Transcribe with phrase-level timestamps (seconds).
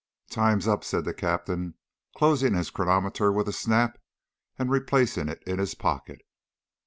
[0.31, 1.75] "Time's up!" said the captain,
[2.17, 3.99] closing his chronometer with a snap,
[4.57, 6.23] and replacing it in his pocket.